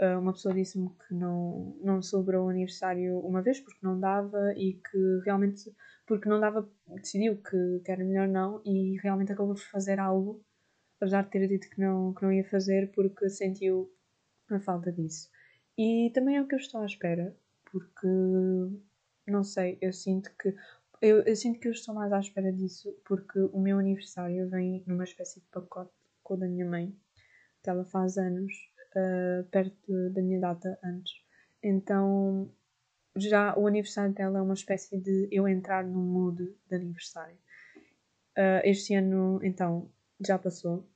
ah, 0.00 0.18
uma 0.18 0.32
pessoa 0.32 0.54
disse-me 0.54 0.88
que 0.90 1.14
não, 1.14 1.76
não 1.82 2.00
celebrou 2.00 2.46
o 2.46 2.48
aniversário 2.48 3.18
uma 3.20 3.42
vez 3.42 3.60
porque 3.60 3.80
não 3.82 4.00
dava 4.00 4.54
e 4.56 4.74
que 4.74 5.20
realmente, 5.24 5.74
porque 6.06 6.28
não 6.28 6.40
dava, 6.40 6.66
decidiu 6.86 7.36
que, 7.42 7.80
que 7.84 7.90
era 7.92 8.04
melhor 8.04 8.28
não 8.28 8.62
e 8.64 8.96
realmente 9.02 9.32
acabou 9.32 9.54
por 9.54 9.62
fazer 9.64 10.00
algo, 10.00 10.42
apesar 10.96 11.24
de 11.24 11.30
ter 11.30 11.46
dito 11.46 11.68
que 11.68 11.80
não, 11.80 12.14
que 12.14 12.22
não 12.22 12.32
ia 12.32 12.48
fazer 12.48 12.90
porque 12.92 13.28
sentiu 13.28 13.92
a 14.50 14.60
falta 14.60 14.92
disso. 14.92 15.30
E 15.76 16.10
também 16.14 16.36
é 16.36 16.42
o 16.42 16.48
que 16.48 16.54
eu 16.54 16.58
estou 16.58 16.80
à 16.80 16.86
espera, 16.86 17.36
porque 17.70 18.08
não 19.26 19.44
sei, 19.44 19.78
eu 19.80 19.92
sinto 19.92 20.30
que 20.40 20.54
eu, 21.00 21.22
eu 21.22 21.36
sinto 21.36 21.60
que 21.60 21.68
eu 21.68 21.72
estou 21.72 21.94
mais 21.94 22.12
à 22.12 22.18
espera 22.18 22.52
disso 22.52 22.92
porque 23.04 23.38
o 23.52 23.60
meu 23.60 23.78
aniversário 23.78 24.48
vem 24.50 24.82
numa 24.86 25.04
espécie 25.04 25.40
de 25.40 25.46
pacote 25.46 25.92
com 26.24 26.34
o 26.34 26.36
da 26.36 26.46
minha 26.46 26.66
mãe, 26.66 26.94
que 27.62 27.70
ela 27.70 27.84
faz 27.84 28.18
anos 28.18 28.52
uh, 28.96 29.44
perto 29.48 30.10
da 30.10 30.20
minha 30.20 30.40
data 30.40 30.78
antes. 30.82 31.14
Então, 31.62 32.50
já 33.16 33.56
o 33.56 33.66
aniversário 33.66 34.12
dela 34.12 34.38
é 34.38 34.42
uma 34.42 34.54
espécie 34.54 34.98
de 34.98 35.28
eu 35.30 35.46
entrar 35.48 35.84
no 35.84 36.00
mood 36.00 36.52
de 36.68 36.74
aniversário. 36.74 37.36
Uh, 38.36 38.62
este 38.64 38.94
ano, 38.94 39.40
então, 39.42 39.90
já 40.24 40.38
passou. 40.38 40.88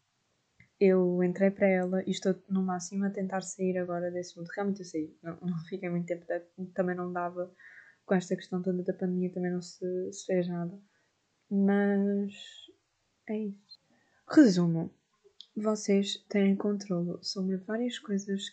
Eu 0.84 1.22
entrei 1.22 1.48
para 1.48 1.68
ela 1.68 2.02
e 2.08 2.10
estou 2.10 2.34
no 2.48 2.60
máximo 2.60 3.04
a 3.04 3.10
tentar 3.10 3.40
sair 3.42 3.78
agora 3.78 4.10
desse 4.10 4.36
mundo. 4.36 4.48
Realmente 4.52 4.80
eu 4.80 4.84
saí, 4.84 5.16
não, 5.22 5.38
não 5.40 5.58
fiquei 5.70 5.88
muito 5.88 6.06
tempo, 6.06 6.26
também 6.74 6.96
não 6.96 7.12
dava 7.12 7.54
com 8.04 8.14
esta 8.16 8.34
questão 8.34 8.60
toda 8.60 8.82
da 8.82 8.92
pandemia, 8.92 9.32
também 9.32 9.52
não 9.52 9.62
se, 9.62 10.12
se 10.12 10.26
fez 10.26 10.48
nada. 10.48 10.76
Mas 11.48 12.32
é 13.28 13.38
isso. 13.38 13.80
Resumo: 14.28 14.92
vocês 15.54 16.16
têm 16.28 16.56
controle 16.56 17.16
sobre 17.22 17.58
várias 17.58 18.00
coisas 18.00 18.52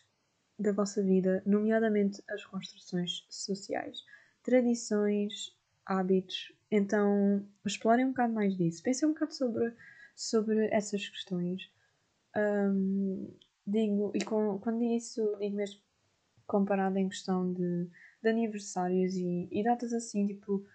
da 0.60 0.72
vossa 0.72 1.02
vida, 1.02 1.42
nomeadamente 1.48 2.22
as 2.30 2.46
construções 2.46 3.26
sociais, 3.28 4.04
tradições, 4.44 5.58
hábitos. 5.84 6.54
Então, 6.70 7.44
explorem 7.66 8.06
um 8.06 8.10
bocado 8.10 8.34
mais 8.36 8.56
disso. 8.56 8.84
Pensem 8.84 9.10
um 9.10 9.14
bocado 9.14 9.34
sobre, 9.34 9.74
sobre 10.16 10.68
essas 10.68 11.10
questões. 11.10 11.72
Um, 12.36 13.36
digo, 13.66 14.12
e 14.16 14.24
com, 14.24 14.60
quando 14.60 14.80
digo 14.80 14.96
isso, 14.96 15.38
digo 15.40 15.56
mesmo 15.56 15.82
comparado 16.48 16.98
em 16.98 17.08
questão 17.08 17.54
de, 17.54 17.90
de 18.22 18.30
aniversários 18.30 19.16
e, 19.16 19.48
e 19.52 19.64
datas 19.64 19.94
assim, 19.94 20.26
tipo, 20.28 20.66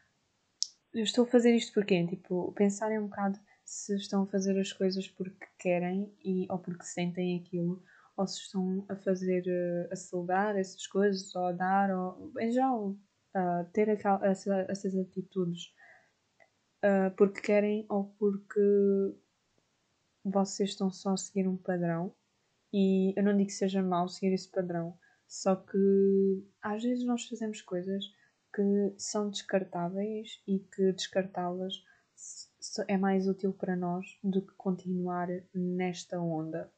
eu 0.92 1.02
estou 1.02 1.24
a 1.24 1.28
fazer 1.28 1.54
isto 1.54 1.74
porquê? 1.74 2.06
Tipo, 2.06 2.52
pensarem 2.52 2.98
um 2.98 3.08
bocado 3.08 3.38
se 3.64 3.96
estão 3.96 4.22
a 4.22 4.26
fazer 4.26 4.58
as 4.60 4.72
coisas 4.72 5.08
porque 5.08 5.46
querem 5.58 6.14
e, 6.24 6.46
ou 6.50 6.58
porque 6.58 6.84
sentem 6.84 7.40
aquilo, 7.40 7.82
ou 8.16 8.26
se 8.26 8.40
estão 8.40 8.84
a 8.88 8.94
fazer, 8.96 9.42
uh, 9.46 9.92
a 9.92 9.96
celebrar 9.96 10.56
essas 10.56 10.86
coisas, 10.86 11.34
ou 11.34 11.46
a 11.46 11.52
dar, 11.52 11.90
ou 11.90 12.32
em 12.38 12.52
geral, 12.52 12.90
uh, 12.90 13.64
ter 13.72 13.90
aquela, 13.90 14.24
essa, 14.24 14.66
essas 14.68 14.94
atitudes 14.96 15.74
uh, 16.84 17.10
porque 17.16 17.40
querem 17.40 17.86
ou 17.88 18.14
porque 18.18 18.60
vocês 20.24 20.70
estão 20.70 20.90
só 20.90 21.10
a 21.12 21.16
seguir 21.16 21.46
um 21.46 21.56
padrão. 21.56 22.14
E 22.72 23.12
eu 23.16 23.22
não 23.22 23.36
digo 23.36 23.48
que 23.48 23.52
seja 23.54 23.82
mau 23.82 24.08
seguir 24.08 24.34
esse 24.34 24.50
padrão, 24.50 24.98
só 25.28 25.54
que 25.54 26.44
às 26.60 26.82
vezes 26.82 27.04
nós 27.04 27.24
fazemos 27.28 27.62
coisas 27.62 28.04
que 28.52 28.94
são 28.96 29.30
descartáveis 29.30 30.42
e 30.46 30.58
que 30.58 30.92
descartá-las 30.92 31.74
é 32.88 32.96
mais 32.96 33.28
útil 33.28 33.52
para 33.52 33.76
nós 33.76 34.06
do 34.22 34.42
que 34.42 34.52
continuar 34.54 35.28
nesta 35.52 36.20
onda. 36.20 36.72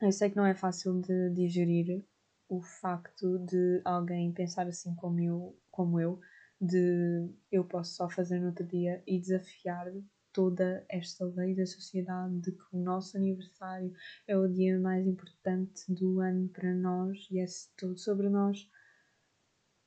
Eu 0.00 0.12
sei 0.12 0.30
que 0.30 0.36
não 0.36 0.46
é 0.46 0.54
fácil 0.54 1.00
de 1.00 1.30
digerir 1.30 2.04
o 2.48 2.60
facto 2.60 3.38
de 3.38 3.80
alguém 3.84 4.32
pensar 4.32 4.66
assim 4.66 4.94
como 4.94 5.20
eu, 5.20 5.58
como 5.70 6.00
eu 6.00 6.20
de 6.60 7.30
eu 7.50 7.64
posso 7.64 7.94
só 7.94 8.08
fazer 8.10 8.38
no 8.38 8.48
outro 8.48 8.66
dia 8.66 9.02
e 9.06 9.18
desafiar 9.18 9.86
toda 10.32 10.84
esta 10.88 11.24
lei 11.24 11.54
da 11.54 11.66
sociedade 11.66 12.40
de 12.40 12.52
que 12.52 12.64
o 12.72 12.78
nosso 12.78 13.16
aniversário 13.16 13.92
é 14.26 14.36
o 14.36 14.48
dia 14.48 14.78
mais 14.78 15.06
importante 15.06 15.92
do 15.92 16.20
ano 16.20 16.48
para 16.48 16.74
nós 16.74 17.28
e 17.30 17.38
é 17.38 17.44
tudo 17.76 17.98
sobre 17.98 18.28
nós. 18.28 18.68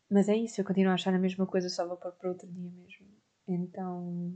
Mas 0.10 0.30
é 0.30 0.36
isso, 0.36 0.62
eu 0.62 0.66
continuo 0.66 0.92
a 0.92 0.96
achar 0.96 1.14
a 1.14 1.20
mesma 1.20 1.48
coisa, 1.48 1.70
só 1.70 1.88
vou 1.88 1.98
para 1.98 2.30
outro 2.30 2.48
dia 2.52 2.72
mesmo. 2.72 3.08
Então 3.48 4.34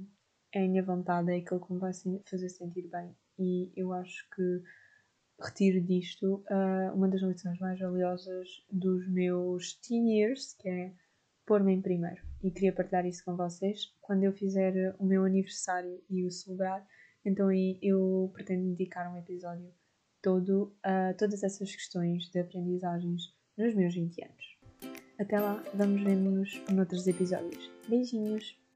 é 0.54 0.66
a 0.66 0.68
minha 0.68 0.84
vontade, 0.84 1.32
é 1.32 1.38
aquilo 1.38 1.66
que 1.66 1.74
me 1.74 1.80
vai 1.80 1.92
fazer 2.26 2.50
sentir 2.50 2.88
bem. 2.88 3.16
E 3.38 3.72
eu 3.76 3.94
acho 3.94 4.28
que 4.36 4.64
retiro 5.40 5.80
disto 5.82 6.44
uh, 6.50 6.96
uma 6.96 7.08
das 7.08 7.22
lições 7.22 7.60
mais 7.60 7.80
valiosas 7.80 8.48
dos 8.72 9.08
meus 9.08 9.76
teen 9.76 10.20
years, 10.20 10.54
que 10.54 10.68
é 10.68 10.94
pôr-me 11.48 11.74
em 11.74 11.82
primeiro. 11.82 12.22
E 12.44 12.52
queria 12.52 12.74
partilhar 12.74 13.06
isso 13.08 13.26
com 13.26 13.36
vocês. 13.36 13.92
Quando 14.02 14.24
eu 14.24 14.34
fizer 14.34 14.96
o 15.00 15.06
meu 15.06 15.24
aniversário 15.24 16.00
e 16.08 16.24
o 16.26 16.30
celebrar, 16.30 16.86
então 17.26 17.48
aí 17.48 17.80
eu 17.82 18.30
pretendo 18.34 18.70
dedicar 18.70 19.12
um 19.12 19.18
episódio 19.18 19.74
todo 20.22 20.76
a 20.84 21.14
todas 21.14 21.42
essas 21.42 21.74
questões 21.74 22.30
de 22.30 22.40
aprendizagens 22.40 23.34
nos 23.58 23.74
meus 23.74 23.96
20 23.96 24.24
anos. 24.24 24.58
Até 25.18 25.40
lá, 25.40 25.64
vamos 25.74 26.04
ver-nos 26.04 26.62
noutros 26.70 27.08
episódios. 27.08 27.72
Beijinhos! 27.88 28.67